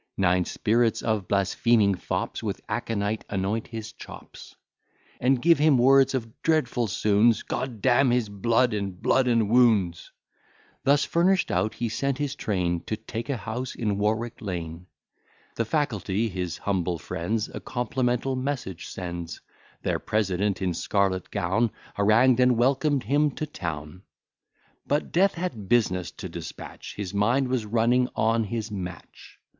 Nine 0.17 0.45
spirits 0.45 1.03
of 1.03 1.27
blaspheming 1.27 1.93
fops, 1.93 2.41
With 2.41 2.59
aconite 2.67 3.23
anoint 3.29 3.67
his 3.67 3.91
chops; 3.93 4.55
And 5.19 5.39
give 5.39 5.59
him 5.59 5.77
words 5.77 6.15
of 6.15 6.41
dreadful 6.41 6.87
sounds, 6.87 7.43
G 7.43 7.55
d 7.65 7.67
d 7.81 7.89
n 7.89 8.09
his 8.09 8.27
blood! 8.27 8.73
and 8.73 8.99
b 8.99 9.09
d 9.23 9.29
and 9.29 9.47
w 9.49 9.91
ds!' 9.91 10.09
Thus 10.83 11.05
furnish'd 11.05 11.51
out, 11.51 11.75
he 11.75 11.87
sent 11.87 12.17
his 12.17 12.33
train 12.33 12.79
To 12.85 12.97
take 12.97 13.29
a 13.29 13.37
house 13.37 13.75
in 13.75 13.99
Warwick 13.99 14.41
lane: 14.41 14.87
The 15.55 15.65
faculty, 15.65 16.29
his 16.29 16.57
humble 16.57 16.97
friends, 16.97 17.47
A 17.53 17.59
complimental 17.59 18.35
message 18.35 18.87
sends: 18.87 19.39
Their 19.83 19.99
president 19.99 20.63
in 20.63 20.73
scarlet 20.73 21.29
gown 21.29 21.69
Harangued, 21.93 22.39
and 22.39 22.57
welcomed 22.57 23.03
him 23.03 23.29
to 23.35 23.45
town. 23.45 24.01
But 24.87 25.11
Death 25.11 25.35
had 25.35 25.69
business 25.69 26.09
to 26.13 26.27
dispatch; 26.27 26.95
His 26.95 27.13
mind 27.13 27.49
was 27.49 27.67
running 27.67 28.09
on 28.15 28.45
his 28.45 28.71
match. 28.71 29.37